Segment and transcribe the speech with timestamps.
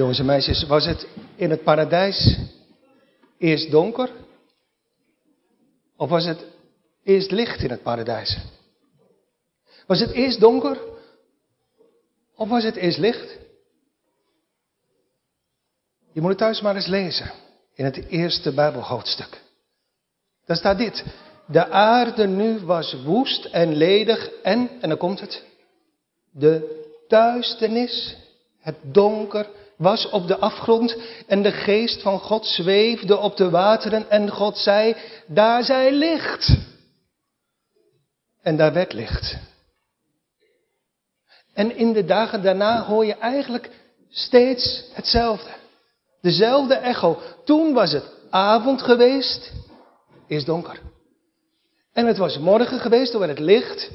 [0.00, 2.36] Jongens en meisjes, was het in het paradijs
[3.38, 4.10] eerst donker?
[5.96, 6.44] Of was het
[7.02, 8.38] eerst licht in het paradijs?
[9.86, 10.78] Was het eerst donker?
[12.36, 13.38] Of was het eerst licht?
[16.12, 17.30] Je moet het thuis maar eens lezen
[17.74, 19.42] in het eerste Bijbelhoofdstuk.
[20.46, 21.04] Daar staat dit.
[21.46, 25.44] De aarde nu was woest en ledig en, en dan komt het,
[26.30, 28.16] de duisternis,
[28.60, 30.96] het donker, was op de afgrond
[31.26, 34.96] en de geest van God zweefde op de wateren en God zei,
[35.26, 36.56] daar zij licht.
[38.42, 39.36] En daar werd licht.
[41.54, 43.70] En in de dagen daarna hoor je eigenlijk
[44.10, 45.50] steeds hetzelfde.
[46.20, 47.18] Dezelfde echo.
[47.44, 49.52] Toen was het avond geweest,
[50.26, 50.80] is donker.
[51.92, 53.90] En het was morgen geweest, toen werd het licht,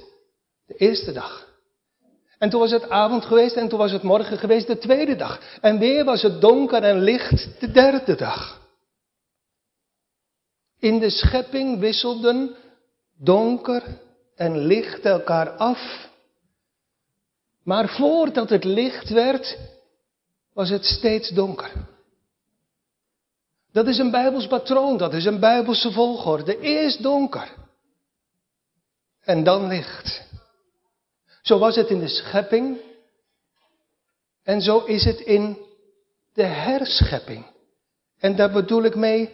[0.66, 1.45] de eerste dag.
[2.38, 5.60] En toen was het avond geweest en toen was het morgen geweest, de tweede dag.
[5.62, 8.62] En weer was het donker en licht, de derde dag.
[10.80, 12.56] In de schepping wisselden
[13.18, 13.84] donker
[14.36, 16.10] en licht elkaar af.
[17.64, 19.58] Maar voordat het licht werd,
[20.54, 21.72] was het steeds donker.
[23.72, 26.60] Dat is een Bijbels patroon, dat is een Bijbelse volgorde.
[26.60, 27.54] Eerst donker
[29.26, 30.25] en dan licht.
[31.46, 32.78] Zo was het in de schepping
[34.44, 35.58] en zo is het in
[36.34, 37.46] de herschepping.
[38.20, 39.34] En daar bedoel ik mee,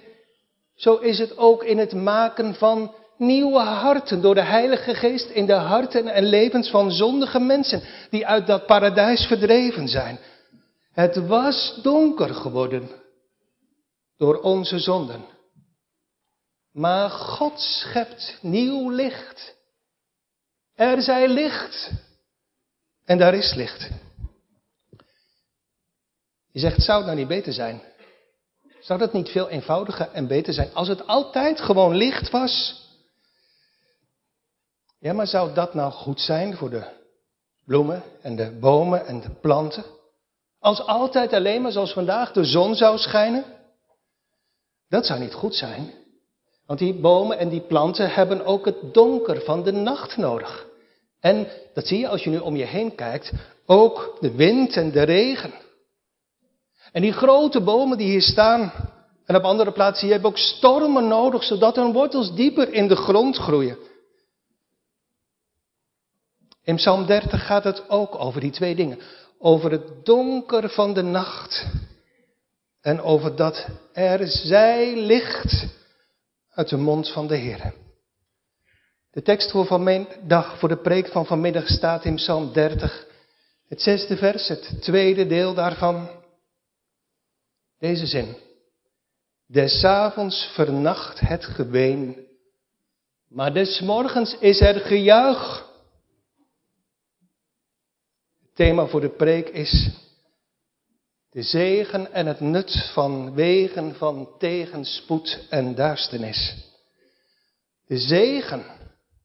[0.75, 5.45] zo is het ook in het maken van nieuwe harten door de Heilige Geest in
[5.45, 10.19] de harten en levens van zondige mensen die uit dat paradijs verdreven zijn.
[10.91, 12.89] Het was donker geworden
[14.17, 15.25] door onze zonden.
[16.71, 19.55] Maar God schept nieuw licht.
[20.81, 21.91] Er zij licht.
[23.05, 23.89] En daar is licht.
[26.51, 27.81] Je zegt, zou het nou niet beter zijn?
[28.79, 32.83] Zou dat niet veel eenvoudiger en beter zijn als het altijd gewoon licht was?
[34.99, 36.83] Ja, maar zou dat nou goed zijn voor de
[37.65, 39.85] bloemen en de bomen en de planten?
[40.59, 43.45] Als altijd alleen maar zoals vandaag de zon zou schijnen?
[44.89, 45.93] Dat zou niet goed zijn.
[46.65, 50.69] Want die bomen en die planten hebben ook het donker van de nacht nodig.
[51.21, 53.31] En dat zie je als je nu om je heen kijkt,
[53.65, 55.53] ook de wind en de regen.
[56.91, 58.71] En die grote bomen die hier staan,
[59.25, 62.95] en op andere plaatsen, die hebben ook stormen nodig, zodat hun wortels dieper in de
[62.95, 63.77] grond groeien.
[66.63, 68.99] In Psalm 30 gaat het ook over die twee dingen.
[69.39, 71.65] Over het donker van de nacht.
[72.81, 75.65] En over dat er zij licht
[76.53, 77.73] uit de mond van de Heer.
[79.11, 83.07] De tekst voor vanmiddag, voor de preek van vanmiddag staat in Psalm 30.
[83.67, 86.09] Het zesde vers, het tweede deel daarvan.
[87.79, 88.37] Deze zin.
[89.47, 92.27] Des avonds vernacht het geween,
[93.27, 95.69] maar des morgens is er gejuich.
[98.41, 99.89] Het thema voor de preek is
[101.29, 106.55] de zegen en het nut van wegen van tegenspoed en duisternis.
[107.87, 108.80] De zegen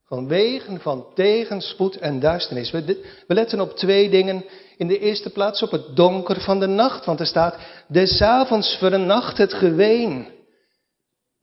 [0.07, 2.71] van wegen van tegenspoed en duisternis.
[2.71, 4.45] We, letten op twee dingen.
[4.77, 7.05] In de eerste plaats op het donker van de nacht.
[7.05, 7.59] Want er staat,
[7.89, 10.29] des avonds vernacht het geween.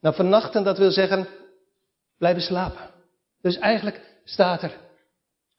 [0.01, 1.27] Nou, vernachten dat wil zeggen,
[2.17, 2.89] blijven slapen.
[3.41, 4.77] Dus eigenlijk staat er,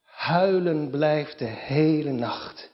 [0.03, 2.73] huilen blijft de hele nacht.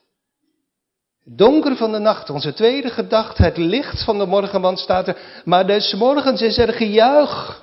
[1.24, 5.66] Donker van de nacht, onze tweede gedachte, het licht van de morgenwand staat er, maar
[5.66, 7.62] des morgens is er gejuich.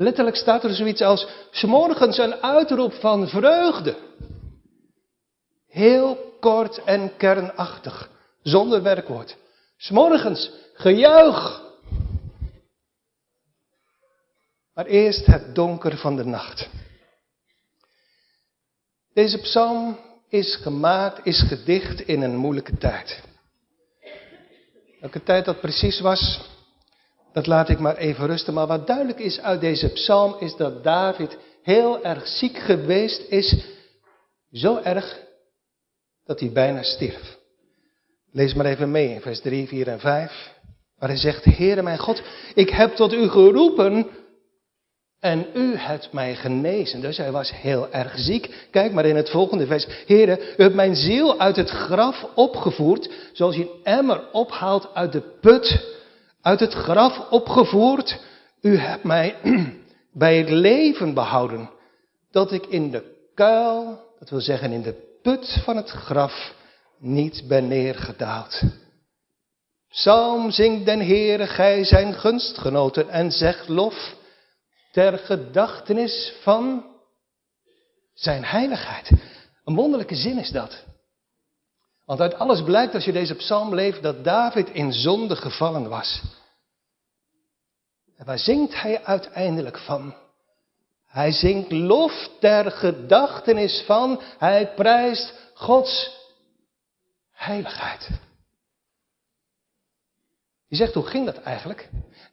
[0.00, 3.96] Letterlijk staat er zoiets als, s'morgens een uitroep van vreugde.
[5.68, 8.10] Heel kort en kernachtig,
[8.42, 9.36] zonder werkwoord.
[9.76, 11.62] S'morgens gejuich.
[14.74, 16.68] Maar eerst het donker van de nacht.
[19.12, 19.98] Deze psalm
[20.28, 23.22] is gemaakt, is gedicht in een moeilijke tijd.
[25.00, 26.40] Welke tijd dat precies was,
[27.32, 28.54] dat laat ik maar even rusten.
[28.54, 33.56] Maar wat duidelijk is uit deze psalm is dat David heel erg ziek geweest is.
[34.52, 35.26] Zo erg
[36.24, 37.38] dat hij bijna stierf.
[38.32, 40.52] Lees maar even mee in vers 3, 4 en 5.
[40.98, 42.22] Waar hij zegt, Heere mijn God,
[42.54, 44.06] ik heb tot u geroepen
[45.20, 47.00] en u hebt mij genezen.
[47.00, 48.66] Dus hij was heel erg ziek.
[48.70, 49.86] Kijk maar in het volgende vers.
[50.06, 55.12] Heere, u hebt mijn ziel uit het graf opgevoerd, zoals je een emmer ophaalt uit
[55.12, 55.96] de put
[56.48, 58.20] uit het graf opgevoerd.
[58.60, 59.36] U hebt mij
[60.12, 61.70] bij het leven behouden.
[62.30, 66.54] Dat ik in de kuil, dat wil zeggen in de put van het graf,
[66.98, 68.62] niet ben neergedaald.
[69.88, 74.14] Psalm zingt den Heere, gij zijn gunstgenoten en zegt lof
[74.92, 76.84] ter gedachtenis van
[78.14, 79.10] zijn heiligheid.
[79.64, 80.84] Een wonderlijke zin is dat.
[82.04, 86.22] Want uit alles blijkt als je deze psalm leeft dat David in zonde gevallen was.
[88.18, 90.14] En waar zingt hij uiteindelijk van?
[91.06, 96.16] Hij zingt lof ter gedachtenis van, hij prijst Gods
[97.32, 98.08] heiligheid.
[100.68, 101.88] Je zegt, hoe ging dat eigenlijk?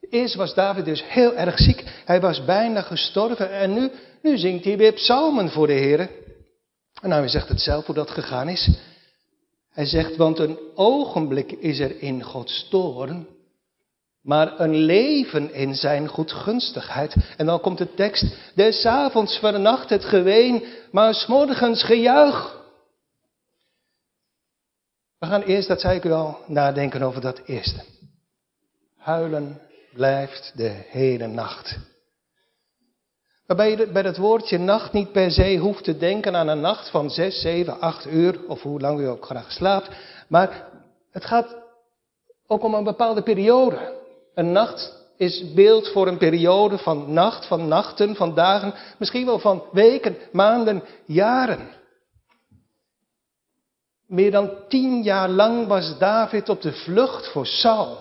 [0.09, 1.83] Eerst was David dus heel erg ziek.
[2.05, 3.51] Hij was bijna gestorven.
[3.51, 3.91] En nu,
[4.21, 5.99] nu zingt hij weer psalmen voor de Heer.
[5.99, 8.69] En nou, hij zegt het zelf hoe dat gegaan is.
[9.69, 13.27] Hij zegt, want een ogenblik is er in Gods toorn,
[14.25, 17.15] maar een leven in zijn goedgunstigheid.
[17.37, 22.63] En dan komt de tekst, des avonds vernacht het geween, maar s morgens gejuich.
[25.19, 27.83] We gaan eerst, dat zei ik u al, nadenken over dat eerste.
[28.97, 29.61] Huilen
[29.93, 31.77] blijft de hele nacht.
[33.45, 36.89] Waarbij je bij dat woordje nacht niet per se hoeft te denken aan een nacht
[36.89, 39.89] van zes, zeven, acht uur, of hoe lang u ook graag slaapt.
[40.27, 40.69] Maar
[41.11, 41.55] het gaat
[42.47, 44.03] ook om een bepaalde periode.
[44.35, 49.39] Een nacht is beeld voor een periode van nacht, van nachten, van dagen, misschien wel
[49.39, 51.69] van weken, maanden, jaren.
[54.07, 57.97] Meer dan tien jaar lang was David op de vlucht voor Saul.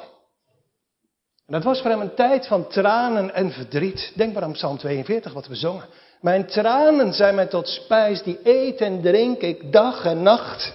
[1.47, 4.13] En dat was voor hem een tijd van tranen en verdriet.
[4.15, 5.89] Denk maar aan Psalm 42, wat we zongen.
[6.21, 10.75] Mijn tranen zijn mij tot spijs, die eet en drink ik dag en nacht.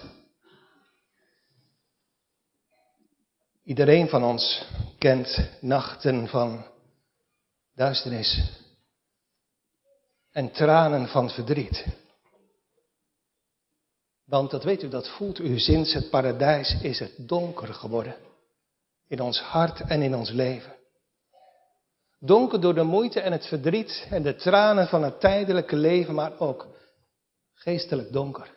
[3.63, 4.65] Iedereen van ons
[4.99, 6.65] kent nachten van
[7.75, 8.59] duisternis
[10.31, 11.85] en tranen van verdriet.
[14.25, 18.15] Want dat weet u, dat voelt u sinds het paradijs is het donker geworden.
[19.07, 20.75] In ons hart en in ons leven.
[22.19, 26.39] Donker door de moeite en het verdriet en de tranen van het tijdelijke leven, maar
[26.39, 26.67] ook
[27.53, 28.51] geestelijk donker.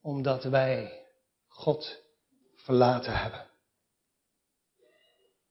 [0.00, 1.04] Omdat wij
[1.46, 2.00] God
[2.54, 3.47] verlaten hebben.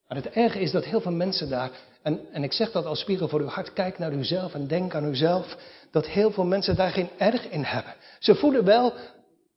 [0.07, 1.71] Maar het erge is dat heel veel mensen daar,
[2.01, 4.95] en, en ik zeg dat als spiegel voor uw hart, kijk naar uzelf en denk
[4.95, 5.57] aan uzelf,
[5.91, 7.95] dat heel veel mensen daar geen erg in hebben.
[8.19, 8.93] Ze voelen wel,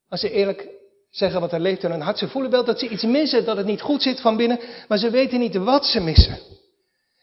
[0.08, 0.68] als ze eerlijk
[1.10, 3.56] zeggen wat er leeft in hun hart, ze voelen wel dat ze iets missen, dat
[3.56, 6.38] het niet goed zit van binnen, maar ze weten niet wat ze missen.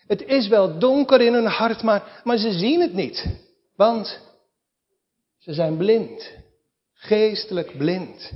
[0.07, 3.25] Het is wel donker in hun hart, maar, maar ze zien het niet.
[3.75, 4.19] Want
[5.37, 6.31] ze zijn blind.
[6.93, 8.31] Geestelijk blind.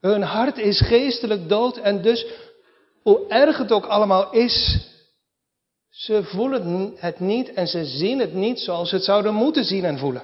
[0.00, 2.26] Hun hart is geestelijk dood en dus,
[3.06, 4.86] hoe erg het ook allemaal is,
[5.88, 9.84] ze voelen het niet en ze zien het niet zoals ze het zouden moeten zien
[9.84, 10.22] en voelen.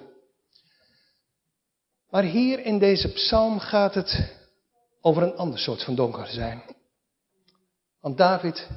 [2.11, 4.35] Maar hier in deze psalm gaat het
[5.01, 6.63] over een ander soort van donker zijn.
[8.01, 8.69] Want David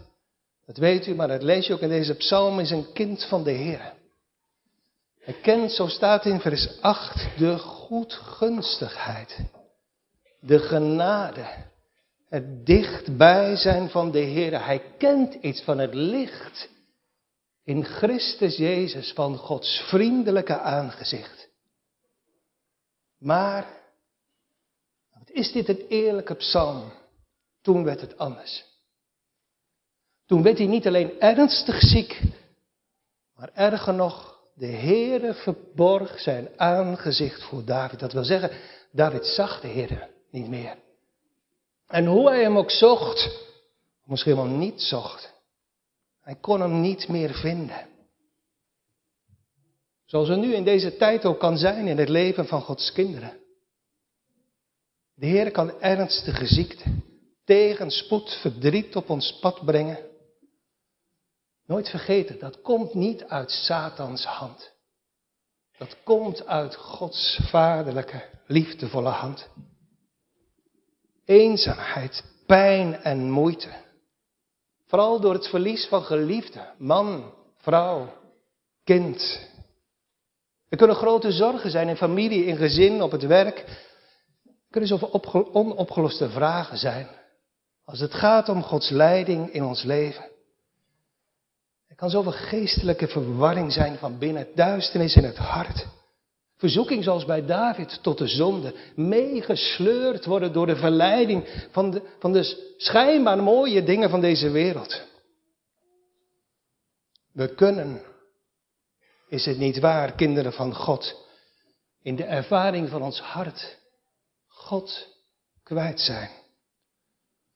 [0.66, 3.44] dat weet u, maar dat lees je ook in deze psalm, is een kind van
[3.44, 3.94] de Heer.
[5.20, 9.40] Hij kent, zo staat in vers 8, de goedgunstigheid,
[10.40, 11.74] de genade,
[12.30, 14.66] het dichtbij zijn van de Heer.
[14.66, 16.70] Hij kent iets van het licht
[17.64, 21.50] in Christus Jezus van Gods vriendelijke aangezicht.
[23.18, 23.68] Maar,
[25.14, 26.92] wat is dit een eerlijke psalm?
[27.62, 28.66] Toen werd het anders.
[30.26, 32.22] Toen werd hij niet alleen ernstig ziek,
[33.36, 38.00] maar erger nog, de Heere verborg zijn aangezicht voor David.
[38.00, 38.52] Dat wil zeggen,
[38.92, 40.84] David zag de Heere niet meer.
[41.88, 43.40] En hoe hij hem ook zocht,
[44.04, 45.34] misschien wel niet zocht,
[46.22, 47.88] hij kon hem niet meer vinden.
[50.06, 53.40] Zoals er nu in deze tijd ook kan zijn in het leven van Gods kinderen.
[55.14, 56.84] De Heer kan ernstige ziekte,
[57.44, 60.00] tegenspoed, verdriet op ons pad brengen.
[61.66, 64.74] Nooit vergeten, dat komt niet uit Satans hand.
[65.78, 69.50] Dat komt uit Gods vaderlijke, liefdevolle hand.
[71.26, 73.70] Eenzaamheid, pijn en moeite.
[74.88, 78.14] Vooral door het verlies van geliefde, man, vrouw,
[78.84, 79.40] kind.
[80.70, 83.58] Er kunnen grote zorgen zijn in familie, in gezin, op het werk.
[84.46, 87.08] Er kunnen zoveel onopgeloste vragen zijn.
[87.86, 90.26] Als het gaat om Gods leiding in ons leven.
[91.88, 95.88] Er kan zoveel geestelijke verwarring zijn van binnen, duisternis in het hart.
[96.58, 102.32] Verzoeking zoals bij David tot de zonde, meegesleurd worden door de verleiding van de, van
[102.32, 105.02] de schijnbaar mooie dingen van deze wereld.
[107.32, 108.02] We kunnen,
[109.28, 111.28] is het niet waar, kinderen van God,
[112.02, 113.78] in de ervaring van ons hart,
[114.48, 115.08] God
[115.64, 116.30] kwijt zijn.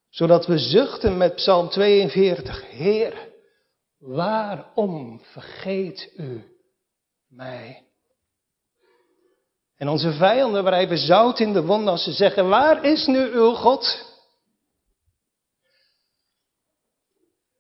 [0.09, 3.29] Zodat we zuchten met Psalm 42, Heer,
[3.97, 6.43] waarom vergeet u
[7.27, 7.88] mij?
[9.79, 13.53] En onze vijanden wrijven zout in de wond als ze zeggen, waar is nu uw
[13.53, 14.05] God?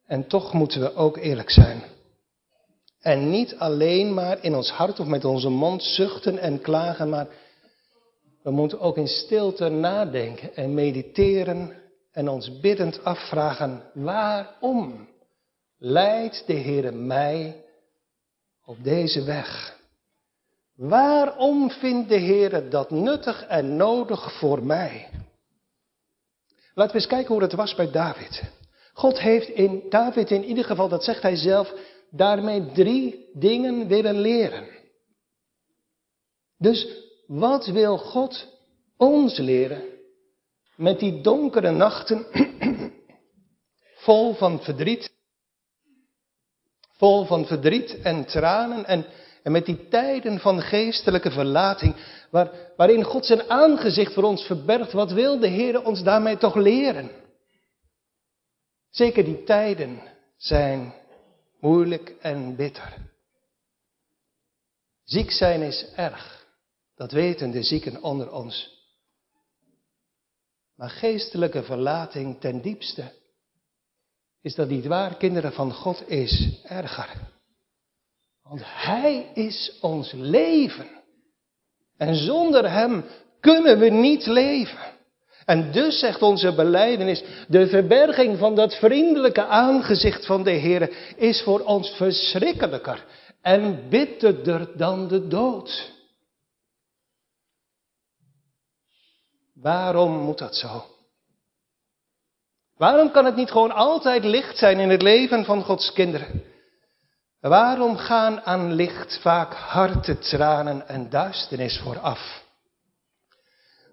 [0.05, 1.83] En toch moeten we ook eerlijk zijn.
[2.99, 7.27] En niet alleen maar in ons hart of met onze mond zuchten en klagen, maar
[8.43, 15.09] we moeten ook in stilte nadenken en mediteren en ons biddend afvragen, waarom
[15.77, 17.65] leidt de Heer mij
[18.65, 19.78] op deze weg?
[20.79, 25.09] Waarom vindt de Heer dat nuttig en nodig voor mij?
[26.73, 28.43] Laten we eens kijken hoe het was bij David.
[28.93, 31.73] God heeft in David in ieder geval, dat zegt hij zelf,
[32.09, 34.67] daarmee drie dingen willen leren.
[36.57, 36.87] Dus
[37.27, 38.47] wat wil God
[38.97, 39.83] ons leren
[40.75, 42.25] met die donkere nachten,
[44.05, 45.11] vol van verdriet,
[46.91, 49.05] vol van verdriet en tranen en,
[49.43, 51.95] en met die tijden van geestelijke verlating,
[52.29, 56.55] waar, waarin God zijn aangezicht voor ons verbergt, wat wil de Heer ons daarmee toch
[56.55, 57.09] leren?
[58.89, 60.01] Zeker die tijden
[60.37, 60.93] zijn
[61.59, 62.93] moeilijk en bitter.
[65.03, 66.45] Ziek zijn is erg,
[66.95, 68.77] dat weten de zieken onder ons.
[70.75, 73.11] Maar geestelijke verlating ten diepste,
[74.41, 77.37] is dat niet waar, kinderen van God, is erger.
[78.49, 80.87] Want Hij is ons leven.
[81.97, 83.05] En zonder Hem
[83.39, 84.97] kunnen we niet leven.
[85.45, 91.41] En dus zegt onze beleidenis, de verberging van dat vriendelijke aangezicht van de Heer is
[91.41, 93.05] voor ons verschrikkelijker
[93.41, 95.91] en bitterder dan de dood.
[99.53, 100.85] Waarom moet dat zo?
[102.77, 106.48] Waarom kan het niet gewoon altijd licht zijn in het leven van Gods kinderen?
[107.39, 112.43] Waarom gaan aan licht vaak harte tranen en duisternis vooraf?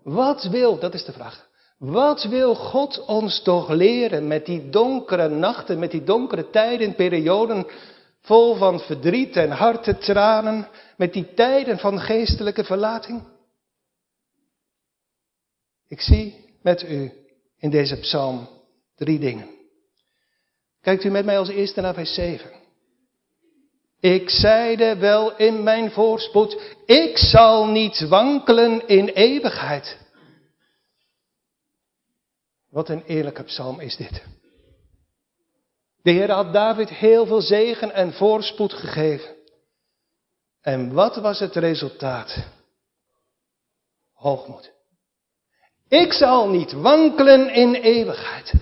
[0.02, 1.48] Wat wil, dat is de vraag,
[1.78, 7.66] wat wil God ons toch leren met die donkere nachten, met die donkere tijden, perioden
[8.20, 13.22] vol van verdriet en harte tranen, met die tijden van geestelijke verlating?
[15.88, 17.12] Ik zie met u
[17.58, 18.48] in deze psalm
[18.96, 19.48] drie dingen.
[20.80, 22.65] Kijkt u met mij als eerste naar vers 7.
[24.00, 29.98] Ik zeide wel in mijn voorspoed, ik zal niet wankelen in eeuwigheid.
[32.70, 34.22] Wat een eerlijke psalm is dit.
[36.02, 39.34] De Heer had David heel veel zegen en voorspoed gegeven.
[40.60, 42.36] En wat was het resultaat?
[44.12, 44.72] Hoogmoed.
[45.88, 48.52] Ik zal niet wankelen in eeuwigheid.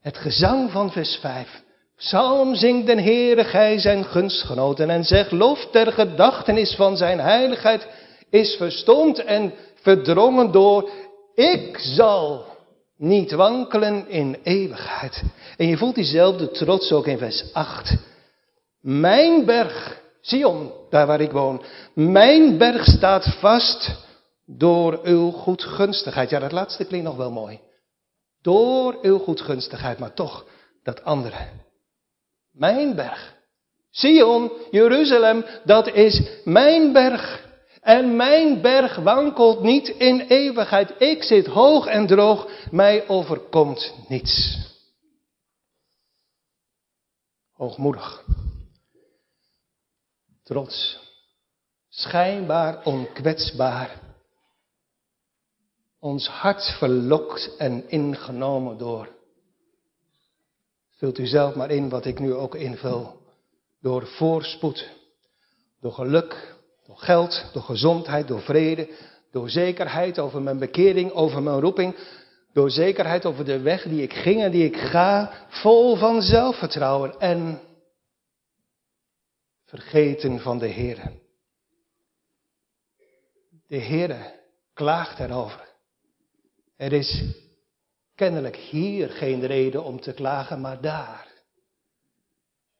[0.00, 1.61] Het gezang van vers 5.
[2.02, 7.86] Psalm zingt den Heere, gij zijn gunstgenoten en zeg lof ter gedachtenis van zijn heiligheid
[8.30, 10.90] is verstomd en verdrongen door
[11.34, 12.44] ik zal
[12.96, 15.22] niet wankelen in eeuwigheid.
[15.56, 17.96] En je voelt diezelfde trots ook in vers 8.
[18.80, 21.62] Mijn berg, Sion, daar waar ik woon,
[21.94, 23.90] mijn berg staat vast
[24.46, 26.30] door uw goedgunstigheid.
[26.30, 27.60] Ja, dat laatste klinkt nog wel mooi.
[28.40, 30.46] Door uw goedgunstigheid, maar toch
[30.82, 31.36] dat andere.
[32.52, 33.34] Mijn berg.
[33.90, 37.50] Sion, Jeruzalem, dat is mijn berg.
[37.80, 40.94] En mijn berg wankelt niet in eeuwigheid.
[40.98, 44.58] Ik zit hoog en droog, mij overkomt niets.
[47.52, 48.24] Hoogmoedig.
[50.42, 51.00] Trots.
[51.88, 54.00] Schijnbaar onkwetsbaar.
[55.98, 59.08] Ons hart verlokt en ingenomen door.
[61.02, 63.20] Vult u zelf maar in wat ik nu ook invul.
[63.80, 64.90] Door voorspoed,
[65.80, 66.56] door geluk,
[66.86, 68.88] door geld, door gezondheid, door vrede,
[69.30, 71.96] door zekerheid over mijn bekering, over mijn roeping,
[72.52, 77.20] door zekerheid over de weg die ik ging en die ik ga, vol van zelfvertrouwen
[77.20, 77.60] en
[79.64, 81.12] vergeten van de Heer.
[83.66, 84.34] De Heer
[84.74, 85.68] klaagt erover.
[86.76, 87.22] Er is
[88.14, 91.32] kennelijk hier geen reden om te klagen, maar daar.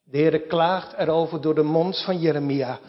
[0.03, 2.81] De Heer klaagt erover door de mond van Jeremia.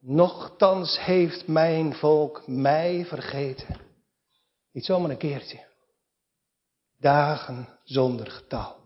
[0.00, 3.80] Nochtans heeft mijn volk mij vergeten.
[4.72, 5.64] Niet zomaar een keertje.
[6.98, 8.76] Dagen zonder getal.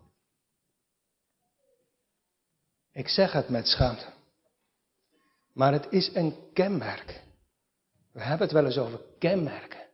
[2.93, 4.07] Ik zeg het met schaamte.
[5.53, 7.23] Maar het is een kenmerk.
[8.13, 9.86] We hebben het wel eens over kenmerken.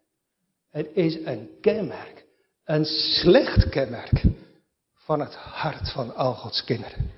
[0.72, 2.26] Het is een kenmerk,
[2.64, 4.22] een slecht kenmerk
[4.94, 7.10] van het hart van al Gods kinderen.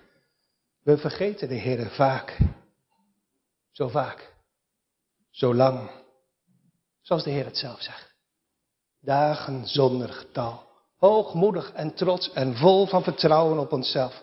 [0.83, 2.39] We vergeten de Heer vaak,
[3.71, 4.33] zo vaak,
[5.31, 5.91] zo lang,
[7.01, 8.15] zoals de Heer het zelf zegt.
[9.01, 14.23] Dagen zonder getal, hoogmoedig en trots en vol van vertrouwen op onszelf.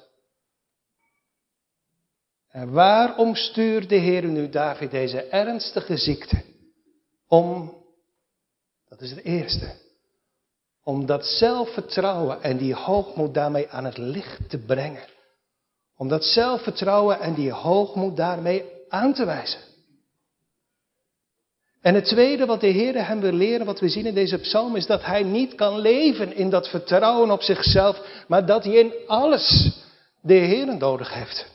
[2.47, 6.43] En waarom stuurt de Heer nu David deze ernstige ziekte?
[7.27, 7.80] Om,
[8.91, 9.71] dat is het eerste,
[10.83, 15.07] om dat zelfvertrouwen en die hoogmoed daarmee aan het licht te brengen.
[15.97, 19.59] Om dat zelfvertrouwen en die hoogmoed daarmee aan te wijzen.
[21.81, 24.75] En het tweede wat de Heer hem wil leren, wat we zien in deze psalm,
[24.75, 28.93] is dat hij niet kan leven in dat vertrouwen op zichzelf, maar dat hij in
[29.07, 29.71] alles
[30.21, 31.47] de Heer nodig heeft.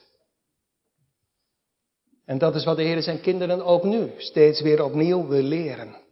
[2.25, 6.05] En dat is wat de Heer zijn kinderen ook nu steeds weer opnieuw wil leren.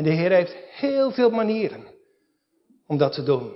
[0.00, 1.84] En de Heer heeft heel veel manieren
[2.86, 3.52] om dat te doen.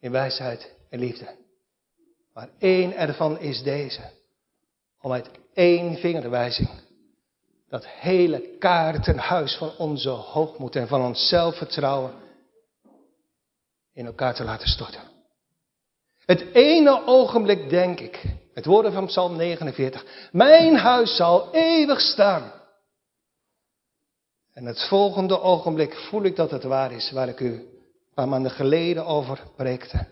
[0.00, 1.26] In wijsheid en liefde.
[2.34, 4.00] Maar één ervan is deze.
[5.00, 6.68] Om uit één vingerwijzing
[7.68, 12.14] dat hele kaartenhuis van onze hoogmoed en van ons zelfvertrouwen
[13.92, 15.02] in elkaar te laten storten.
[16.26, 18.22] Het ene ogenblik denk ik,
[18.54, 22.61] het woorden van Psalm 49, mijn huis zal eeuwig staan.
[24.52, 28.28] En het volgende ogenblik voel ik dat het waar is, waar ik u een paar
[28.28, 30.06] maanden geleden over preekte.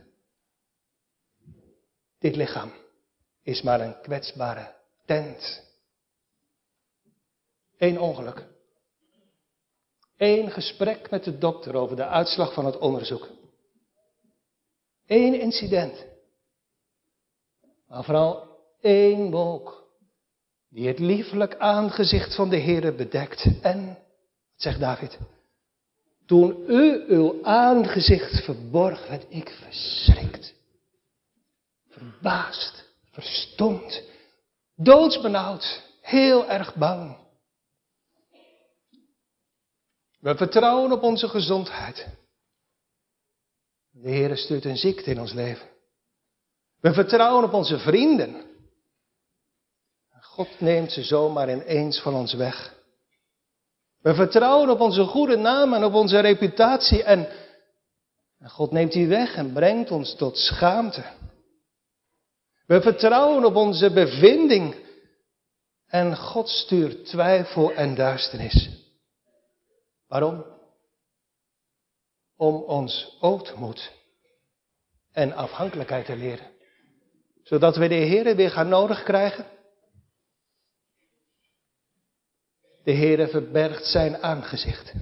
[2.19, 2.73] Dit lichaam
[3.43, 5.69] is maar een kwetsbare tent.
[7.79, 8.47] Eén ongeluk.
[10.17, 13.29] Eén gesprek met de dokter over de uitslag van het onderzoek.
[15.07, 16.07] Eén incident.
[17.87, 19.89] Maar vooral één wolk
[20.69, 23.47] die het liefelijk aangezicht van de Heere bedekt.
[23.63, 23.99] En,
[24.63, 25.19] zegt David,
[26.27, 30.55] toen u uw aangezicht verborg, werd ik verschrikt,
[31.89, 34.03] verbaasd, verstomd,
[34.75, 37.19] doodsbenauwd, heel erg bang.
[40.21, 42.09] We vertrouwen op onze gezondheid.
[43.91, 45.69] De Heer stuurt een ziekte in ons leven.
[46.81, 48.49] We vertrouwen op onze vrienden.
[50.21, 52.80] God neemt ze zomaar ineens van ons weg.
[54.03, 57.29] We vertrouwen op onze goede naam en op onze reputatie en
[58.43, 61.05] God neemt die weg en brengt ons tot schaamte.
[62.67, 64.75] We vertrouwen op onze bevinding
[65.87, 68.69] en God stuurt twijfel en duisternis.
[70.07, 70.45] Waarom?
[72.37, 73.93] Om ons ootmoed
[75.13, 76.47] en afhankelijkheid te leren.
[77.43, 79.47] Zodat we de Heer weer gaan nodig krijgen.
[82.85, 84.93] De Heer verbergt zijn aangezicht.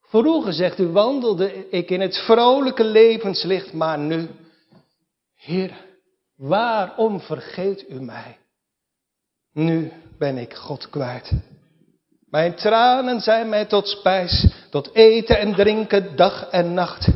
[0.00, 4.28] Vroeger, zegt u, wandelde ik in het vrolijke levenslicht, maar nu,
[5.36, 5.72] Heer,
[6.36, 8.38] waarom vergeet u mij?
[9.52, 11.32] Nu ben ik God kwijt.
[12.30, 17.08] Mijn tranen zijn mij tot spijs, tot eten en drinken dag en nacht.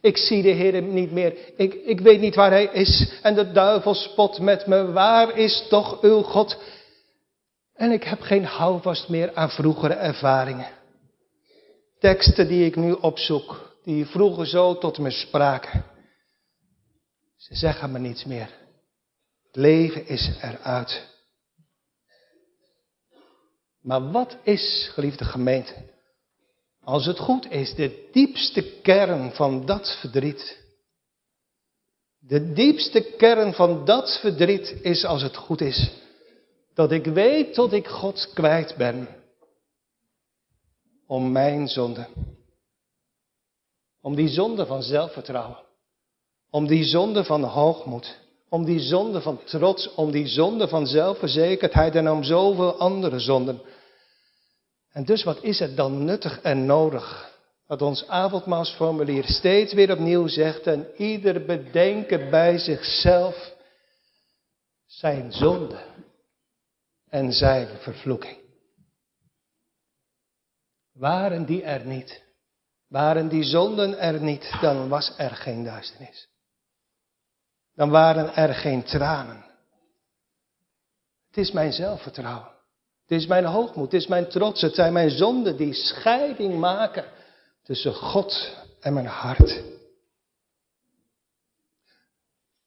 [0.00, 1.36] Ik zie de Heer niet meer.
[1.56, 3.12] Ik, ik weet niet waar Hij is.
[3.22, 4.92] En de duivel spot met me.
[4.92, 6.56] Waar is toch uw God?
[7.74, 10.72] En ik heb geen houvast meer aan vroegere ervaringen.
[11.98, 15.84] Teksten die ik nu opzoek, die vroeger zo tot me spraken.
[17.36, 18.50] Ze zeggen me niets meer.
[19.46, 21.12] Het leven is eruit.
[23.80, 25.74] Maar wat is, geliefde gemeente,
[26.80, 30.62] als het goed is, de diepste kern van dat verdriet?
[32.18, 35.90] De diepste kern van dat verdriet is, als het goed is,
[36.74, 39.08] dat ik weet dat ik God kwijt ben
[41.06, 42.06] om mijn zonde.
[44.00, 45.58] Om die zonde van zelfvertrouwen.
[46.50, 48.18] Om die zonde van hoogmoed.
[48.48, 49.94] Om die zonde van trots.
[49.94, 53.60] Om die zonde van zelfverzekerdheid en om zoveel andere zonden.
[54.92, 57.32] En dus wat is het dan nuttig en nodig
[57.66, 63.52] dat ons avondmaalsformulier steeds weer opnieuw zegt en ieder bedenken bij zichzelf
[64.86, 65.78] zijn zonde
[67.14, 68.38] en zijn vervloeking.
[70.92, 72.22] Waren die er niet,
[72.88, 76.28] waren die zonden er niet, dan was er geen duisternis.
[77.74, 79.44] Dan waren er geen tranen.
[81.26, 82.52] Het is mijn zelfvertrouwen.
[83.02, 87.04] Het is mijn hoogmoed, het is mijn trots, het zijn mijn zonden die scheiding maken
[87.62, 89.62] tussen God en mijn hart.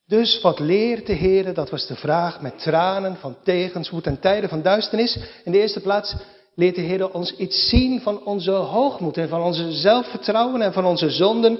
[0.07, 1.53] Dus wat leert de Heer?
[1.53, 5.19] Dat was de vraag met tranen van tegenspoed en tijden van duisternis.
[5.43, 6.15] In de eerste plaats,
[6.55, 10.85] leert de Heer ons iets zien van onze hoogmoed en van onze zelfvertrouwen en van
[10.85, 11.59] onze zonden.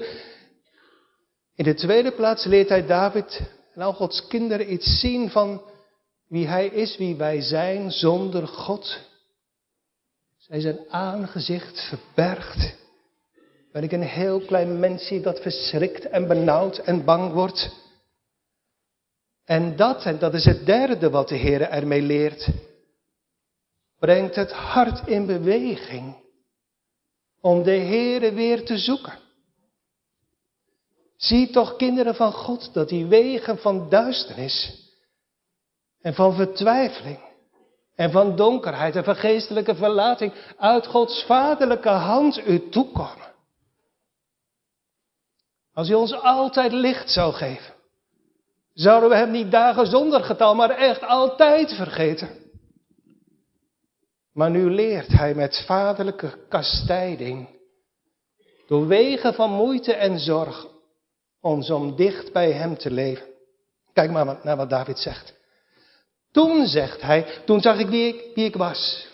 [1.54, 3.40] In de tweede plaats leert hij David
[3.74, 5.62] en al Gods kinderen iets zien van
[6.28, 8.98] wie hij is, wie wij zijn zonder God.
[10.38, 12.76] Zij zijn aangezicht verbergt.
[13.72, 17.86] Ben ik een heel klein mensje dat verschrikt en benauwd en bang wordt.
[19.48, 22.48] En dat, en dat is het derde wat de Heer ermee leert,
[23.98, 26.16] brengt het hart in beweging
[27.40, 29.18] om de Heere weer te zoeken.
[31.16, 34.86] Zie toch, kinderen van God, dat die wegen van duisternis
[36.00, 37.20] en van vertwijfeling
[37.94, 43.34] en van donkerheid en van geestelijke verlating uit Gods vaderlijke hand u toekomen.
[45.72, 47.74] Als hij ons altijd licht zou geven,
[48.78, 52.28] zouden we hem niet dagen zonder getal, maar echt altijd vergeten.
[54.32, 57.48] Maar nu leert hij met vaderlijke kastijding,
[58.66, 60.66] door wegen van moeite en zorg,
[61.40, 63.26] ons om dicht bij hem te leven.
[63.92, 65.34] Kijk maar naar wat David zegt.
[66.32, 69.06] Toen, zegt hij, toen zag ik wie ik, wie ik was.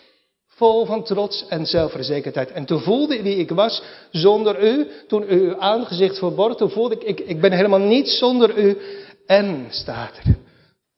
[0.47, 2.51] Vol van trots en zelfverzekerdheid.
[2.51, 4.87] En toen voelde ik wie ik was zonder u.
[5.07, 8.77] Toen u uw aangezicht verborg, toen voelde ik, ik, ik ben helemaal niet zonder u.
[9.25, 10.35] En, staat er.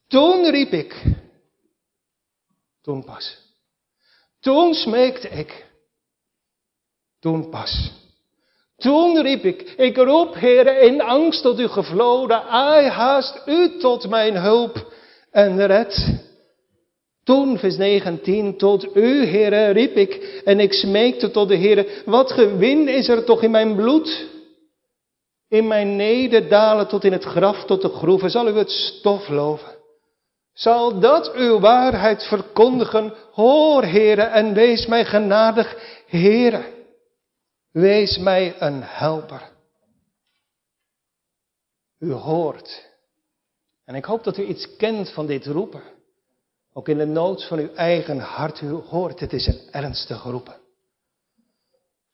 [0.07, 1.03] Toen riep ik.
[2.81, 3.37] Toen pas.
[4.39, 5.65] Toen smeekte ik.
[7.19, 7.91] Toen pas.
[8.77, 14.09] Toen riep ik, ik roep, heren, in angst tot u gevloden, ai haast u tot
[14.09, 14.93] mijn hulp
[15.31, 16.25] en red.
[17.23, 22.31] Toen, vers 19, tot u, heren, riep ik en ik smeekte tot de heren, wat
[22.31, 24.25] gewin is er toch in mijn bloed?
[25.47, 29.75] In mijn nederdalen tot in het graf, tot de groeven, zal u het stof loven.
[30.53, 33.13] Zal dat uw waarheid verkondigen?
[33.31, 36.65] Hoor, heren, en wees mij genadig, heren.
[37.71, 39.51] Wees mij een helper.
[41.99, 42.85] U hoort.
[43.85, 45.83] En ik hoop dat u iets kent van dit roepen.
[46.73, 48.61] Ook in de nood van uw eigen hart.
[48.61, 50.55] U hoort, het is een ernstige roepen.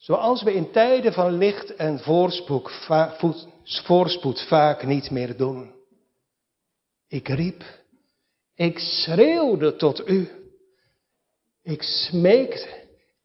[0.04, 2.72] Zoals we in tijden van licht en voorspoed,
[3.84, 5.72] voorspoed vaak niet meer doen.
[7.08, 7.64] Ik riep,
[8.56, 10.30] ik schreeuwde tot u.
[11.62, 12.68] Ik smeekte,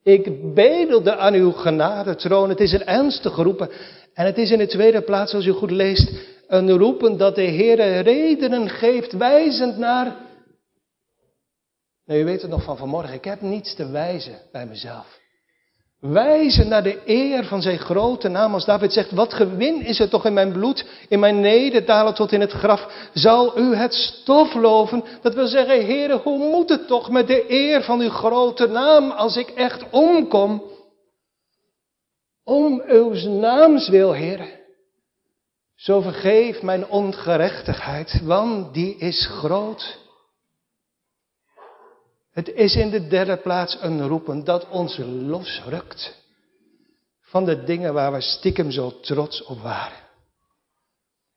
[0.03, 2.49] ik bedelde aan uw genadetroon.
[2.49, 3.71] Het is een ernstige roepen.
[4.14, 6.12] En het is in de tweede plaats, als u goed leest,
[6.47, 10.17] een roepen dat de Heer redenen geeft, wijzend naar.
[12.05, 15.17] Nou, u weet het nog van vanmorgen, ik heb niets te wijzen bij mezelf.
[16.00, 18.54] Wijzen naar de eer van zijn grote naam.
[18.54, 22.32] Als David zegt, wat gewin is het toch in mijn bloed, in mijn nederdalen tot
[22.32, 23.08] in het graf.
[23.12, 25.04] Zal u het stof loven?
[25.22, 29.11] Dat wil zeggen, heren, hoe moet het toch met de eer van uw grote naam
[29.11, 30.62] als ik echt omkom?
[32.44, 34.48] Om uw naams wil, heren.
[35.74, 39.98] Zo vergeef mijn ongerechtigheid, want die is groot.
[42.38, 46.22] Het is in de derde plaats een roepen dat ons losrukt
[47.20, 49.98] van de dingen waar we stiekem zo trots op waren.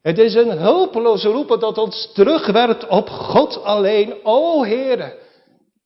[0.01, 4.15] Het is een hulpeloze roepen dat ons terugwerpt op God alleen.
[4.23, 5.19] O Heere,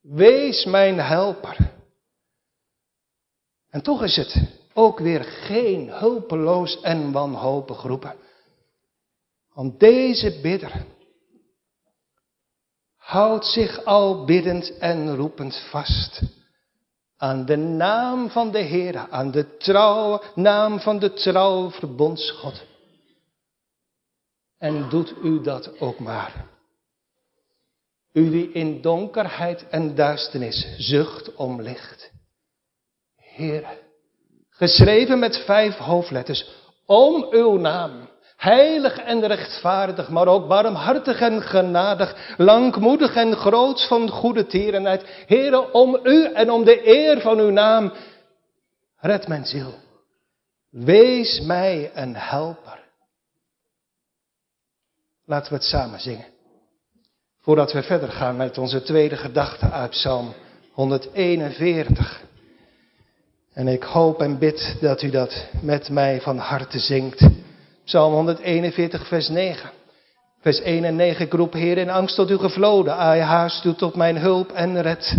[0.01, 1.57] wees mijn helper.
[3.69, 4.35] En toch is het
[4.73, 8.15] ook weer geen hulpeloos en wanhopig roepen.
[9.53, 10.85] Want deze bidder
[13.05, 16.21] houdt zich al biddend en roepend vast
[17.17, 22.63] aan de naam van de Heer, aan de trouwe naam van de trouwe verbondsgod.
[24.57, 26.45] En doet u dat ook maar.
[28.13, 32.11] U die in donkerheid en duisternis zucht om licht.
[33.15, 33.79] Heer,
[34.49, 36.49] geschreven met vijf hoofdletters,
[36.85, 44.09] om uw naam Heilig en rechtvaardig, maar ook barmhartig en genadig, langmoedig en groots van
[44.09, 45.23] goede tierenheid.
[45.25, 47.93] Heren, om u en om de eer van uw naam,
[48.97, 49.73] red mijn ziel.
[50.69, 52.79] Wees mij een helper.
[55.25, 56.25] Laten we het samen zingen.
[57.41, 60.33] Voordat we verder gaan met onze tweede gedachte uit Psalm
[60.71, 62.23] 141.
[63.53, 67.27] En ik hoop en bid dat u dat met mij van harte zingt.
[67.85, 69.69] Psalm 141, vers 9.
[70.41, 71.25] Vers 1 en 9.
[71.25, 72.95] Ik roep, Heer, in angst tot u gevloden.
[72.95, 75.15] Ai, haast u tot mijn hulp en red.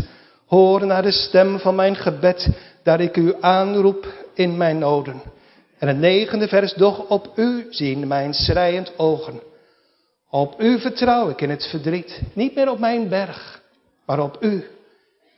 [0.46, 2.48] Hoor naar de stem van mijn gebed,
[2.82, 5.22] dat ik u aanroep in mijn noden.
[5.78, 9.40] En het negende vers, doch op u zien mijn schreiend ogen.
[10.30, 12.20] Op u vertrouw ik in het verdriet.
[12.32, 13.62] Niet meer op mijn berg,
[14.06, 14.64] maar op u.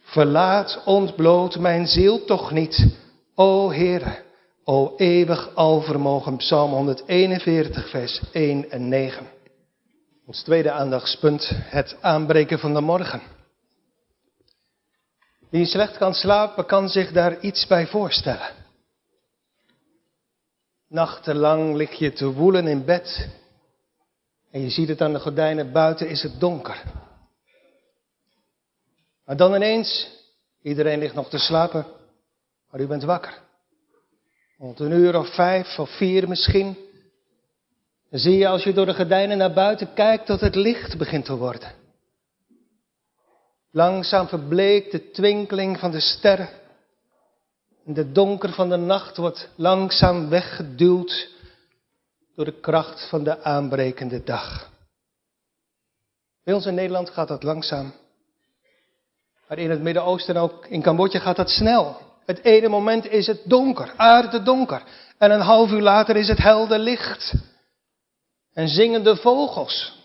[0.02, 2.86] Verlaat, ontbloot mijn ziel toch niet,
[3.34, 4.26] o Heere,
[4.70, 6.36] o eeuwig alvermogen.
[6.36, 9.26] Psalm 141, vers 1 en 9.
[10.26, 13.22] Ons tweede aandachtspunt, het aanbreken van de morgen.
[15.50, 18.50] Wie slecht kan slapen, kan zich daar iets bij voorstellen.
[20.88, 23.28] Nachtenlang lig je te woelen in bed
[24.50, 26.82] en je ziet het aan de gordijnen, buiten is het donker.
[29.24, 30.08] Maar dan ineens,
[30.62, 31.86] iedereen ligt nog te slapen,
[32.70, 33.46] maar u bent wakker.
[34.58, 36.76] Rond een uur of vijf of vier misschien.
[38.10, 41.36] Zie je als je door de gordijnen naar buiten kijkt dat het licht begint te
[41.36, 41.72] worden.
[43.70, 46.48] Langzaam verbleekt de twinkeling van de sterren.
[47.86, 51.30] En de donker van de nacht wordt langzaam weggeduwd
[52.34, 54.70] door de kracht van de aanbrekende dag.
[56.44, 57.94] Bij ons in Nederland gaat dat langzaam.
[59.48, 62.07] Maar in het Midden-Oosten en ook in Cambodja gaat dat snel.
[62.28, 64.82] Het ene moment is het donker, aarde donker.
[65.18, 67.34] En een half uur later is het helder licht.
[68.52, 69.96] En zingen de vogels.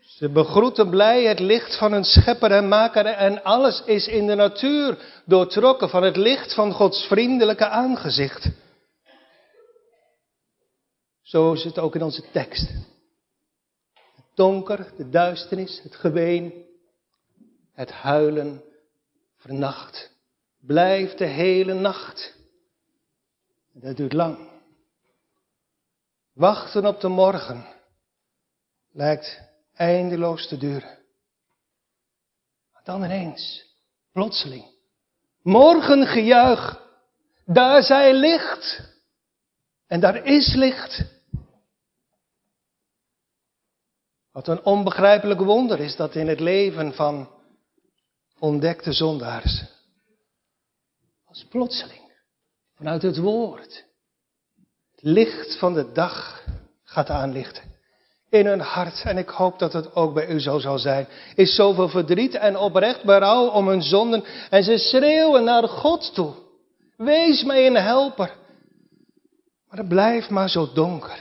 [0.00, 4.34] Ze begroeten blij het licht van hun schepper en maker en alles is in de
[4.34, 8.48] natuur doortrokken van het licht van Gods vriendelijke aangezicht.
[11.22, 12.68] Zo is het ook in onze tekst.
[13.94, 16.64] Het donker, de duisternis, het geween,
[17.72, 18.62] het huilen
[19.36, 20.16] vernacht.
[20.60, 22.36] Blijft de hele nacht.
[23.72, 24.48] dat duurt lang.
[26.32, 27.66] Wachten op de morgen
[28.92, 29.40] lijkt
[29.74, 30.98] eindeloos te duren.
[32.72, 33.64] Maar dan ineens,
[34.12, 34.64] plotseling,
[35.42, 36.82] morgen gejuich,
[37.44, 38.96] daar zij licht.
[39.86, 41.04] En daar is licht.
[44.32, 47.30] Wat een onbegrijpelijk wonder is dat in het leven van
[48.38, 49.77] ontdekte zondaars.
[51.44, 52.12] Plotseling,
[52.76, 53.84] vanuit het woord,
[54.90, 56.44] het licht van de dag
[56.84, 57.62] gaat aanlichten.
[58.30, 61.54] In hun hart, en ik hoop dat het ook bij u zo zal zijn, is
[61.54, 64.24] zoveel verdriet en oprecht berouw om hun zonden.
[64.50, 66.34] En ze schreeuwen naar God toe.
[66.96, 68.36] Wees mij een helper.
[69.68, 71.18] Maar het blijft maar zo donker.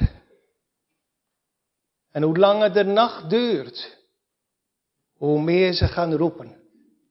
[2.12, 3.98] En hoe langer de nacht duurt,
[5.18, 6.56] hoe meer ze gaan roepen.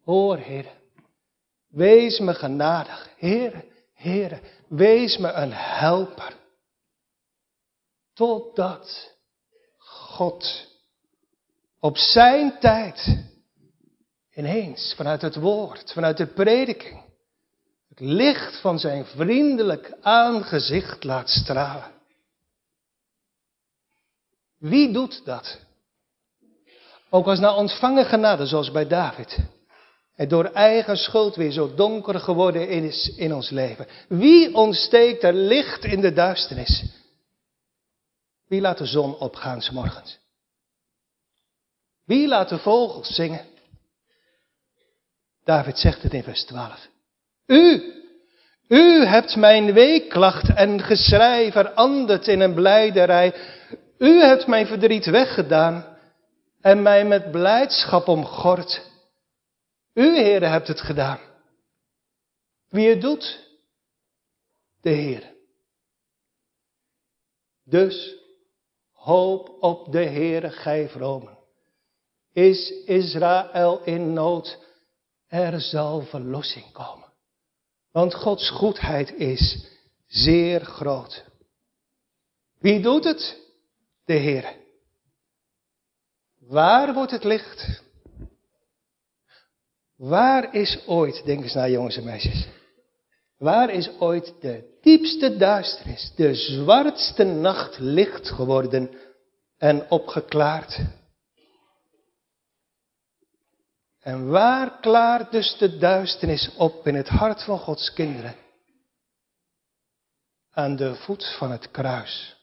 [0.05, 0.67] Hoor, Heer,
[1.77, 3.11] wees me genadig.
[3.17, 6.35] Heer, Heer, wees me een helper.
[8.15, 9.15] Totdat
[9.79, 10.69] God
[11.81, 13.25] op zijn tijd
[14.35, 17.03] ineens vanuit het woord, vanuit de prediking,
[17.89, 21.93] het licht van zijn vriendelijk aangezicht laat stralen.
[24.59, 25.59] Wie doet dat?
[27.11, 29.39] Ook als na ontvangen genade, zoals bij David.
[30.17, 33.87] Het door eigen schuld weer zo donker geworden is in ons leven.
[34.09, 36.85] Wie ontsteekt er licht in de duisternis?
[38.49, 40.19] Wie laat de zon opgaan s morgens?
[42.05, 43.45] Wie laat de vogels zingen?
[45.45, 46.89] David zegt het in vers 12.
[47.47, 47.93] U,
[48.69, 53.35] u hebt mijn weeklacht en geschrei veranderd in een blijderij.
[53.99, 55.99] U hebt mijn verdriet weggedaan
[56.61, 58.86] en mij met blijdschap omgord.
[59.97, 61.21] U, Heere, hebt het gedaan.
[62.69, 63.49] Wie het doet?
[64.81, 65.35] De Heer.
[67.65, 68.17] Dus
[68.93, 71.39] hoop op de Heere, gij vromen.
[72.33, 74.59] Is Israël in nood?
[75.29, 77.13] Er zal verlossing komen.
[77.93, 79.67] Want Gods goedheid is
[80.07, 81.25] zeer groot.
[82.59, 83.45] Wie doet het?
[84.05, 84.57] de Heer.
[86.39, 87.85] Waar wordt het licht?
[89.97, 92.49] Waar is ooit, denk eens naar jongens en meisjes,
[93.39, 98.91] waar is ooit de diepste duisternis, de zwartste nacht licht geworden
[99.59, 100.79] en opgeklaard?
[104.01, 108.35] En waar klaart dus de duisternis op in het hart van Gods kinderen?
[110.51, 112.37] Aan de voet van het kruis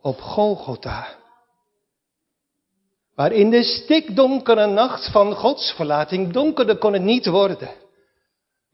[0.00, 1.23] op Golgotha.
[3.14, 7.70] Maar in de stikdonkere nacht van Gods verlating, donkerder kon het niet worden.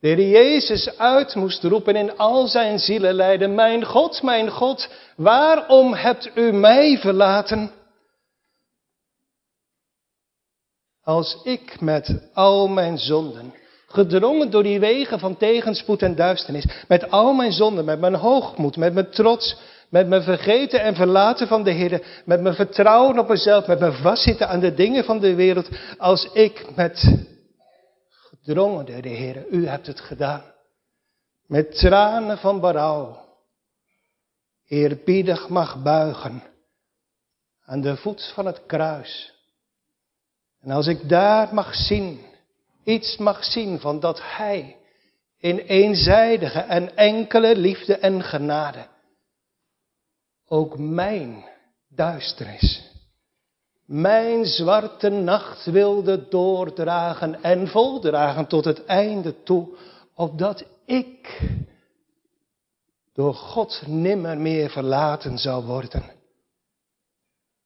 [0.00, 5.94] De Heer Jezus uit moest roepen in al zijn zielenlijden, mijn God, mijn God, waarom
[5.94, 7.70] hebt u mij verlaten?
[11.02, 13.54] Als ik met al mijn zonden,
[13.86, 18.76] gedrongen door die wegen van tegenspoed en duisternis, met al mijn zonden, met mijn hoogmoed,
[18.76, 19.56] met mijn trots,
[19.90, 22.22] met mijn vergeten en verlaten van de Heer.
[22.24, 23.66] Met mijn vertrouwen op mezelf.
[23.66, 25.68] Met mijn vastzitten aan de dingen van de wereld.
[25.98, 27.26] Als ik met
[28.10, 29.46] gedrongen door de Heer.
[29.50, 30.42] U hebt het gedaan.
[31.46, 33.28] Met tranen van berouw.
[34.66, 36.42] Eerbiedig mag buigen
[37.64, 39.34] aan de voet van het kruis.
[40.60, 42.20] En als ik daar mag zien,
[42.84, 44.76] iets mag zien van dat Hij
[45.38, 48.86] in eenzijdige en enkele liefde en genade
[50.52, 51.44] ook mijn
[51.88, 52.82] duisternis,
[53.84, 59.68] mijn zwarte nacht wilde doordragen en voldragen tot het einde toe,
[60.14, 61.40] opdat ik
[63.12, 66.02] door God nimmer meer verlaten zou worden.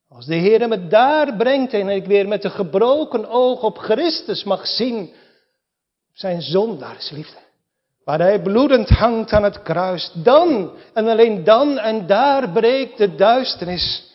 [0.09, 4.45] Als de Heer me daar brengt en ik weer met een gebroken oog op Christus
[4.45, 5.13] mag zien,
[6.13, 7.44] zijn zondaarsliefde,
[8.05, 13.15] waar hij bloedend hangt aan het kruis, dan en alleen dan en daar breekt de
[13.15, 14.13] duisternis,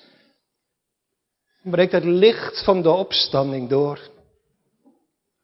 [1.64, 4.00] breekt het licht van de opstanding door.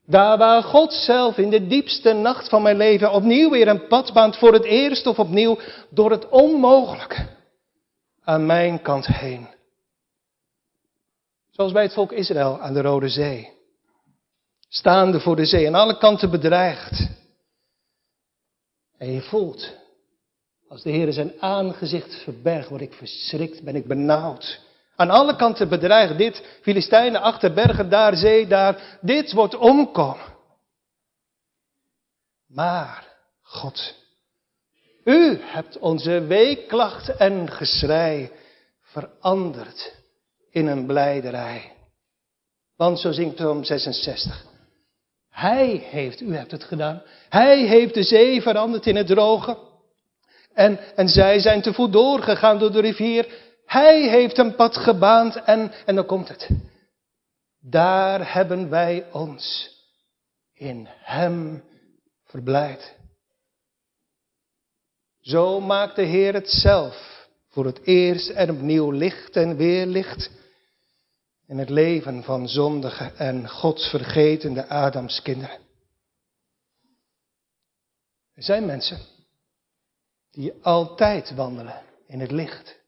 [0.07, 4.13] Daar waar God zelf in de diepste nacht van mijn leven opnieuw weer een pad
[4.13, 5.57] baant voor het eerst of opnieuw
[5.89, 7.27] door het onmogelijke
[8.23, 9.47] aan mijn kant heen.
[11.51, 13.53] Zoals bij het volk Israël aan de Rode Zee.
[14.69, 17.14] Staande voor de zee, aan alle kanten bedreigd.
[18.97, 19.73] En je voelt,
[20.67, 24.63] als de Heer zijn aangezicht verbergt, word ik verschrikt, ben ik benauwd.
[24.95, 26.17] Aan alle kanten bedreigd.
[26.17, 28.97] Dit, Filistijnen, achter bergen, daar, zee, daar.
[29.01, 30.33] Dit wordt omkomen.
[32.47, 33.07] Maar,
[33.41, 33.95] God,
[35.03, 38.31] u hebt onze weeklacht en geschrei
[38.81, 39.95] veranderd
[40.49, 41.71] in een blijderij.
[42.75, 44.45] Want zo zingt Psalm 66.
[45.35, 47.01] Hij heeft, u hebt het gedaan.
[47.29, 49.57] Hij heeft de zee veranderd in het droge.
[50.53, 53.27] En, en zij zijn te voet doorgegaan door de rivier.
[53.65, 56.49] Hij heeft een pad gebaand en, en dan komt het.
[57.61, 59.69] Daar hebben wij ons
[60.53, 61.63] in Hem
[62.25, 62.95] verblijd.
[65.21, 70.31] Zo maakt de Heer het zelf voor het eerst en opnieuw licht en weer licht
[71.47, 75.59] in het leven van zondige en godsvergetende Adamskinderen.
[78.33, 78.99] Er zijn mensen
[80.31, 82.79] die altijd wandelen in het licht.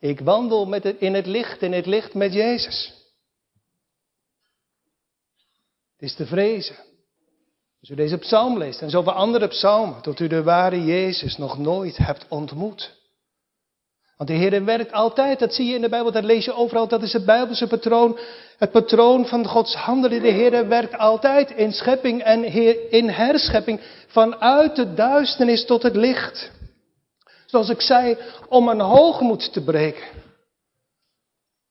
[0.00, 2.92] Ik wandel met in het licht, in het licht met Jezus.
[5.92, 6.76] Het is te vrezen.
[7.80, 11.58] Als u deze psalm leest en zoveel andere psalmen, tot u de ware Jezus nog
[11.58, 12.97] nooit hebt ontmoet.
[14.18, 16.88] Want de Heer werkt altijd, dat zie je in de Bijbel, dat lees je overal,
[16.88, 18.18] dat is het Bijbelse patroon.
[18.58, 20.22] Het patroon van Gods handelen.
[20.22, 22.44] De Heer werkt altijd in schepping en
[22.90, 26.50] in herschepping, vanuit de duisternis tot het licht.
[27.46, 30.06] Zoals ik zei, om een hoogmoed te breken.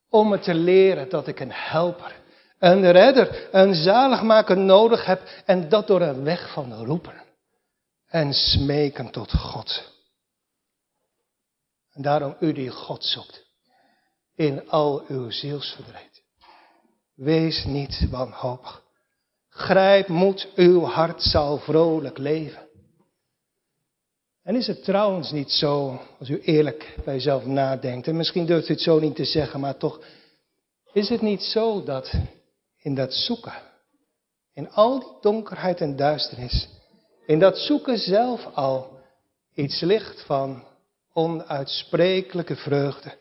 [0.09, 2.15] Om me te leren dat ik een helper,
[2.59, 5.21] een redder, een zaligmaker nodig heb.
[5.45, 7.23] En dat door een weg van roepen
[8.07, 9.96] en smeken tot God.
[11.97, 13.45] En daarom u die God zoekt.
[14.35, 16.23] In al uw zielsverdriet.
[17.15, 18.83] Wees niet wanhopig.
[19.49, 22.67] Grijp moed, uw hart zal vrolijk leven.
[24.43, 28.69] En is het trouwens niet zo, als u eerlijk bij uzelf nadenkt, en misschien durft
[28.69, 29.99] u het zo niet te zeggen, maar toch,
[30.93, 32.13] is het niet zo dat
[32.77, 33.61] in dat zoeken,
[34.53, 36.69] in al die donkerheid en duisternis,
[37.25, 38.99] in dat zoeken zelf al
[39.53, 40.63] iets ligt van
[41.17, 43.17] onuitsprekelijke vreugde.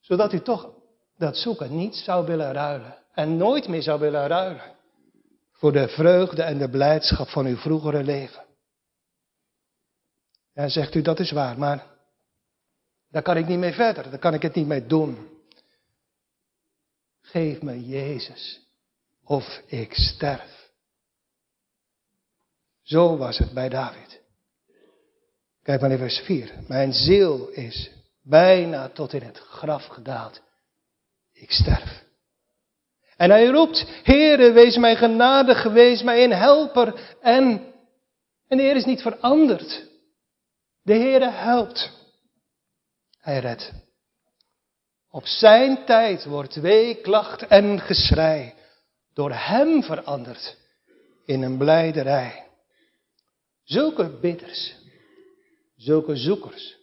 [0.00, 0.74] Zodat u toch
[1.16, 4.76] dat zoeken niet zou willen ruilen en nooit meer zou willen ruilen
[5.52, 8.44] voor de vreugde en de blijdschap van uw vroegere leven.
[10.52, 11.86] En zegt u, dat is waar, maar
[13.10, 15.28] daar kan ik niet mee verder, daar kan ik het niet mee doen.
[17.20, 18.60] Geef me Jezus,
[19.24, 20.70] of ik sterf.
[22.82, 24.21] Zo was het bij David.
[25.62, 26.52] Kijk maar in vers 4.
[26.68, 27.90] Mijn ziel is
[28.22, 30.40] bijna tot in het graf gedaald.
[31.32, 32.04] Ik sterf.
[33.16, 37.16] En hij roept, Heere, wees mij genadig, wees mij een helper.
[37.20, 37.72] En,
[38.48, 39.86] en de Heer is niet veranderd.
[40.82, 41.90] De Heere helpt.
[43.20, 43.72] Hij redt.
[45.10, 48.54] Op zijn tijd wordt weeklacht en geschrei
[49.14, 50.56] door hem veranderd
[51.24, 52.46] in een blijderij.
[53.64, 54.74] Zulke bidders,
[55.82, 56.76] zulke zoekers,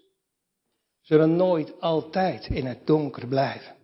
[1.02, 3.76] zullen nooit altijd in het donker blijven.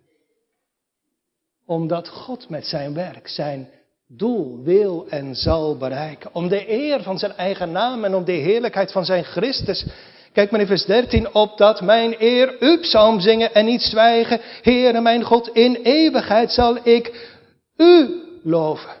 [1.66, 3.70] Omdat God met zijn werk zijn
[4.08, 6.34] doel wil en zal bereiken.
[6.34, 9.86] Om de eer van zijn eigen naam en om de heerlijkheid van zijn Christus.
[10.32, 14.40] Kijk maar in vers 13 op dat mijn eer u psalm zingen en niet zwijgen.
[14.62, 17.34] Heere mijn God, in eeuwigheid zal ik
[17.76, 18.96] u loven.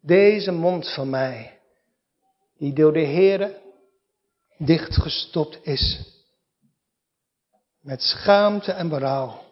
[0.00, 1.59] Deze mond van mij,
[2.60, 3.60] die door de Heere
[4.58, 6.00] dichtgestopt is,
[7.80, 9.42] met schaamte en berouw,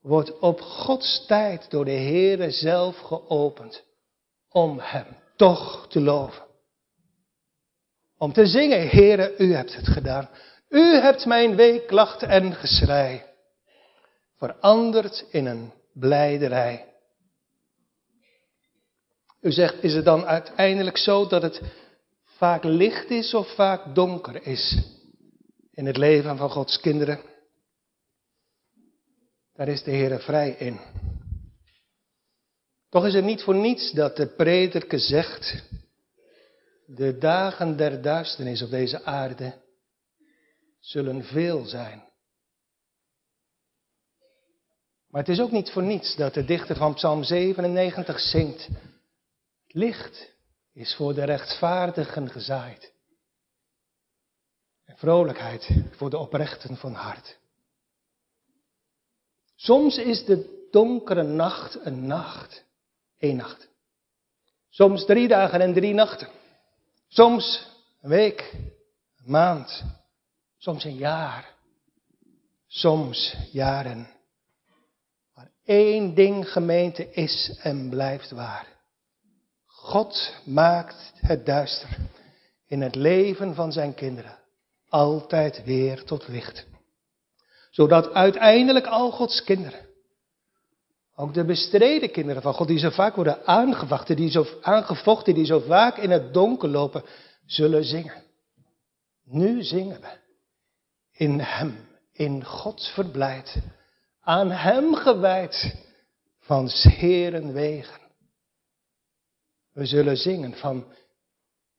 [0.00, 3.84] wordt op Gods tijd door de Heere zelf geopend
[4.48, 5.06] om Hem
[5.36, 6.44] toch te loven.
[8.18, 10.28] Om te zingen, Heere, U hebt het gedaan.
[10.68, 13.22] U hebt mijn weeklacht en geschrei
[14.36, 16.84] veranderd in een blijderij.
[19.40, 21.60] U zegt, is het dan uiteindelijk zo dat het
[22.36, 24.78] vaak licht is of vaak donker is
[25.70, 27.20] in het leven van Gods kinderen?
[29.52, 30.80] Daar is de Heer vrij in.
[32.88, 35.64] Toch is het niet voor niets dat de prediker zegt,
[36.86, 39.54] de dagen der duisternis op deze aarde
[40.80, 42.04] zullen veel zijn.
[45.08, 48.68] Maar het is ook niet voor niets dat de dichter van Psalm 97 zingt.
[49.66, 50.35] Licht
[50.76, 52.92] is voor de rechtvaardigen gezaaid.
[54.84, 57.38] En vrolijkheid voor de oprechten van hart.
[59.54, 62.64] Soms is de donkere nacht een nacht.
[63.18, 63.68] één nacht.
[64.68, 66.28] Soms drie dagen en drie nachten.
[67.08, 67.70] Soms
[68.00, 68.52] een week,
[69.16, 69.84] een maand.
[70.56, 71.54] Soms een jaar.
[72.66, 74.08] Soms jaren.
[75.34, 78.75] Maar één ding gemeente is en blijft waar.
[79.86, 81.96] God maakt het duister
[82.66, 84.38] in het leven van zijn kinderen
[84.88, 86.66] altijd weer tot licht.
[87.70, 89.86] Zodat uiteindelijk al Gods kinderen,
[91.14, 95.46] ook de bestreden kinderen van God, die zo vaak worden aangevochten, die zo aangevochten, die
[95.46, 97.04] zo vaak in het donker lopen,
[97.46, 98.22] zullen zingen.
[99.24, 100.18] Nu zingen we
[101.12, 103.56] in Hem, in God verblijd,
[104.20, 105.74] aan Hem gewijd
[106.40, 108.05] van Heren wegen.
[109.76, 110.84] We zullen zingen van,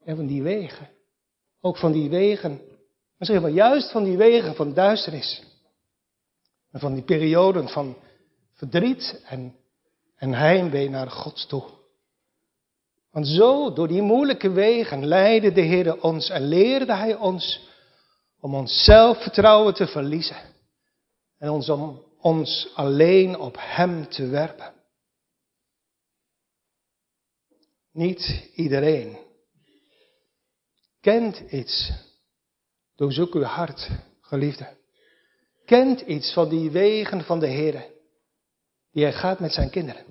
[0.06, 0.90] van die wegen.
[1.62, 2.62] Ook van die wegen,
[3.18, 5.44] misschien wel juist van die wegen van duisternis.
[6.72, 7.98] En van die perioden van
[8.54, 9.56] verdriet en,
[10.16, 11.64] en heimwee naar Gods toe.
[13.12, 17.70] Want zo, door die moeilijke wegen, leidde de Heer ons en leerde Hij ons
[18.40, 20.38] om ons zelfvertrouwen te verliezen.
[21.38, 24.77] En ons om ons alleen op Hem te werpen.
[27.98, 29.18] Niet iedereen
[31.02, 31.92] kent iets.
[32.96, 33.90] Doorzoek uw hart,
[34.22, 34.68] geliefde.
[35.66, 37.86] Kent iets van die wegen van de Heer.
[38.92, 40.06] Die hij gaat met zijn kinderen.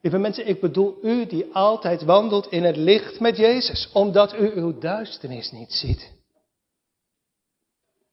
[0.00, 3.90] Lieve mensen, ik bedoel u die altijd wandelt in het licht met Jezus.
[3.92, 6.12] Omdat u uw duisternis niet ziet.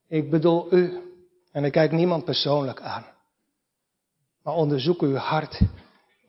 [0.08, 1.02] Ik bedoel u.
[1.52, 3.06] En ik kijk niemand persoonlijk aan.
[4.44, 5.62] Maar onderzoek uw hart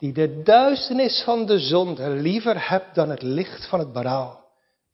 [0.01, 4.45] die de duisternis van de zonde liever hebt dan het licht van het berouw.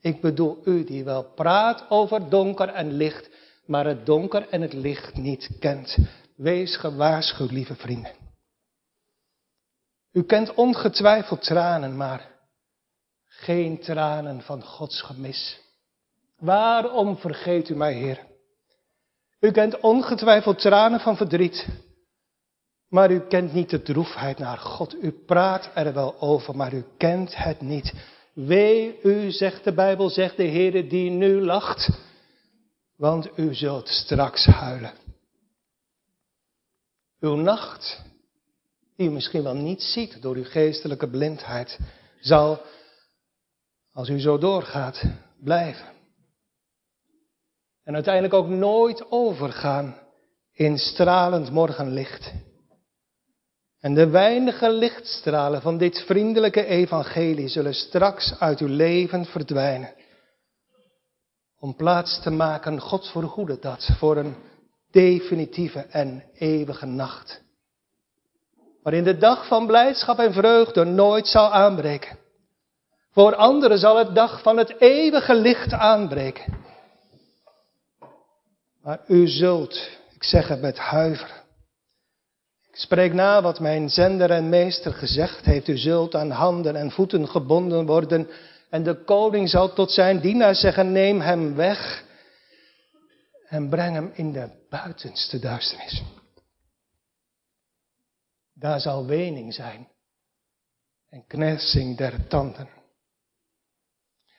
[0.00, 3.30] Ik bedoel u die wel praat over donker en licht,
[3.66, 5.96] maar het donker en het licht niet kent.
[6.36, 8.12] Wees gewaarschuwd, lieve vrienden.
[10.12, 12.30] U kent ongetwijfeld tranen, maar
[13.24, 15.60] geen tranen van Gods gemis.
[16.38, 18.26] Waarom vergeet u mij, Heer?
[19.40, 21.66] U kent ongetwijfeld tranen van verdriet,
[22.88, 24.94] maar u kent niet de droefheid naar God.
[25.02, 27.92] U praat er wel over, maar u kent het niet.
[28.34, 31.90] Wee u, zegt de Bijbel, zegt de Heer die nu lacht,
[32.96, 34.92] want u zult straks huilen.
[37.20, 38.02] Uw nacht,
[38.96, 41.78] die u misschien wel niet ziet door uw geestelijke blindheid,
[42.20, 42.60] zal,
[43.92, 45.02] als u zo doorgaat,
[45.40, 45.94] blijven.
[47.84, 49.98] En uiteindelijk ook nooit overgaan
[50.52, 52.32] in stralend morgenlicht.
[53.80, 59.94] En de weinige lichtstralen van dit vriendelijke evangelie zullen straks uit uw leven verdwijnen.
[61.58, 64.36] Om plaats te maken, God vergoede dat, voor een
[64.90, 67.42] definitieve en eeuwige nacht.
[68.82, 72.18] Waarin de dag van blijdschap en vreugde nooit zal aanbreken.
[73.10, 76.64] Voor anderen zal het dag van het eeuwige licht aanbreken.
[78.82, 80.78] Maar u zult, ik zeg het met
[82.76, 85.68] spreek na wat mijn zender en meester gezegd heeft.
[85.68, 88.28] U zult aan handen en voeten gebonden worden.
[88.70, 92.04] En de koning zal tot zijn dienaar zeggen, neem hem weg.
[93.48, 96.02] En breng hem in de buitenste duisternis.
[98.54, 99.88] Daar zal wening zijn.
[101.08, 102.68] En knersing der tanden.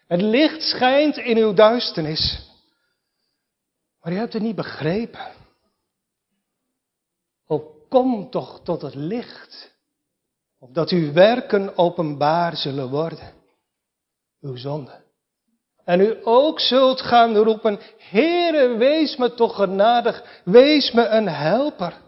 [0.07, 2.49] Het licht schijnt in uw duisternis.
[3.99, 5.47] Maar u hebt het niet begrepen.
[7.89, 9.75] Kom toch tot het licht.
[10.59, 13.33] Opdat uw werken openbaar zullen worden.
[14.41, 15.05] Uw zonde.
[15.83, 22.01] En u ook zult gaan roepen, Heere, wees me toch genadig, wees me een helper.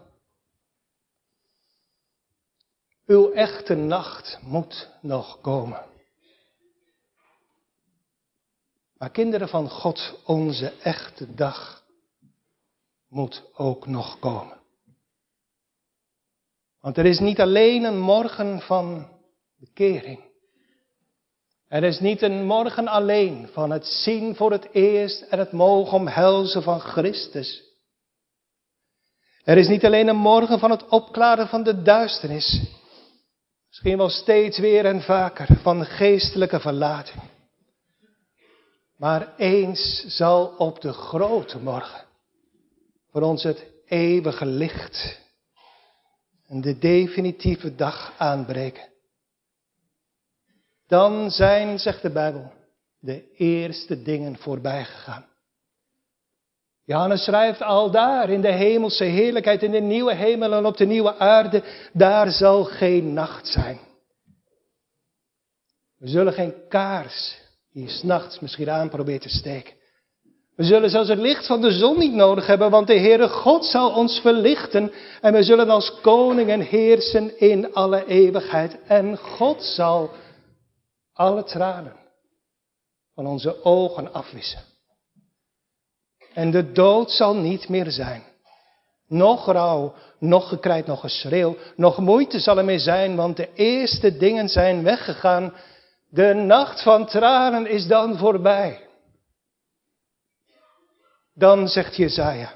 [3.06, 5.84] Uw echte nacht moet nog komen.
[8.96, 11.84] Maar kinderen van God, onze echte dag
[13.08, 14.59] moet ook nog komen.
[16.80, 19.08] Want er is niet alleen een morgen van
[19.56, 20.28] bekering.
[21.68, 25.98] Er is niet een morgen alleen van het zien voor het eerst en het mogen
[25.98, 27.62] omhelzen van Christus.
[29.44, 32.62] Er is niet alleen een morgen van het opklaren van de duisternis.
[33.68, 37.22] Misschien wel steeds weer en vaker van geestelijke verlating.
[38.96, 42.04] Maar eens zal op de grote morgen
[43.10, 45.20] voor ons het eeuwige licht
[46.50, 48.88] en de definitieve dag aanbreken.
[50.86, 52.52] Dan zijn, zegt de Bijbel,
[52.98, 55.28] de eerste dingen voorbij gegaan.
[56.84, 60.86] Johannes schrijft al daar in de hemelse heerlijkheid, in de nieuwe hemel en op de
[60.86, 63.78] nieuwe aarde, daar zal geen nacht zijn.
[65.96, 67.38] We zullen geen kaars
[67.72, 69.79] die s'nachts misschien aan probeert te steken.
[70.60, 73.64] We zullen zelfs het licht van de zon niet nodig hebben, want de Heere God
[73.64, 78.78] zal ons verlichten en we zullen als koningen heersen in alle eeuwigheid.
[78.86, 80.10] En God zal
[81.12, 81.96] alle tranen
[83.14, 84.60] van onze ogen afwissen.
[86.34, 88.22] En de dood zal niet meer zijn.
[89.08, 94.16] Nog rouw, nog gekrijt, nog geschreeuw, nog moeite zal er meer zijn, want de eerste
[94.16, 95.54] dingen zijn weggegaan.
[96.08, 98.88] De nacht van tranen is dan voorbij.
[101.40, 102.52] Dan zegt Jezaja,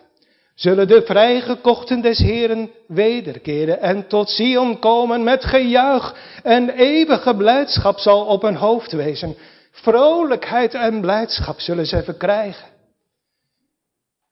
[0.55, 7.99] zullen de vrijgekochten des Heren wederkeren en tot Sion komen met gejuich en eeuwige blijdschap
[7.99, 9.37] zal op hun hoofd wezen.
[9.71, 12.69] Vrolijkheid en blijdschap zullen ze verkrijgen.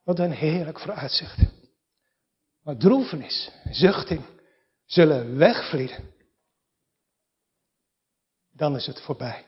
[0.05, 1.39] Wat een heerlijk vooruitzicht.
[2.65, 4.21] Maar droefenis, zuchting
[4.87, 6.11] zullen wegvlieden.
[8.53, 9.45] Dan is het voorbij.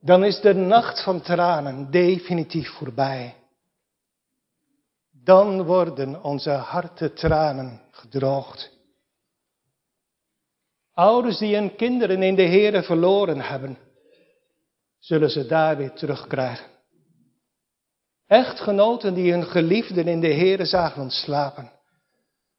[0.00, 3.34] Dan is de nacht van tranen definitief voorbij.
[5.24, 8.72] Dan worden onze harten tranen gedroogd.
[10.92, 13.78] Ouders die hun kinderen in de Here verloren hebben,
[14.98, 16.66] zullen ze daar weer terugkrijgen.
[18.26, 21.72] Echtgenoten die hun geliefden in de Heere zagen ontslapen,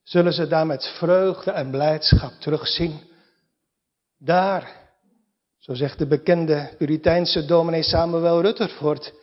[0.04, 3.00] zullen ze daar met vreugde en blijdschap terugzien.
[4.18, 4.92] Daar,
[5.58, 9.14] zo zegt de bekende Puriteinse dominee Samuel Rutherford,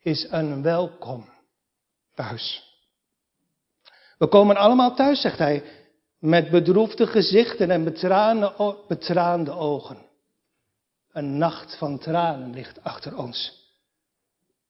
[0.00, 1.32] is een welkom
[2.14, 2.72] thuis.
[4.18, 5.62] We komen allemaal thuis, zegt hij,
[6.18, 7.84] met bedroefde gezichten en
[8.88, 9.96] betraande, ogen.
[11.12, 13.62] Een nacht van tranen ligt achter ons.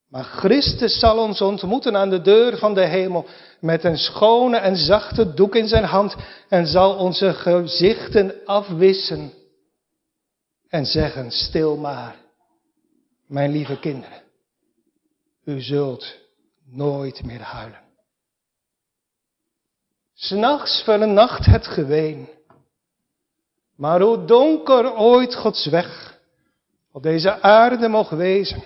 [0.09, 3.25] Maar Christus zal ons ontmoeten aan de deur van de hemel
[3.59, 6.15] met een schone en zachte doek in zijn hand
[6.49, 9.33] en zal onze gezichten afwissen
[10.67, 12.15] en zeggen, stil maar,
[13.27, 14.21] mijn lieve kinderen,
[15.45, 16.24] u zult
[16.65, 17.83] nooit meer huilen.
[20.13, 22.29] S'nachts vernacht het geween,
[23.75, 26.19] maar hoe donker ooit Gods weg
[26.91, 28.63] op deze aarde mocht wezen,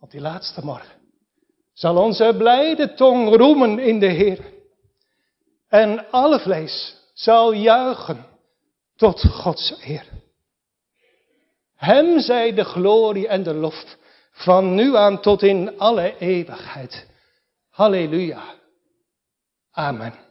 [0.00, 0.96] op die laatste morgen
[1.76, 4.52] zal onze blijde tong roemen in de Heer.
[5.68, 8.26] En alle vlees zal juichen
[8.96, 10.06] tot Gods eer.
[11.74, 13.96] Hem zij de glorie en de lof
[14.36, 17.06] van nu aan tot in alle eeuwigheid.
[17.70, 18.54] Halleluja.
[19.70, 20.25] Amen.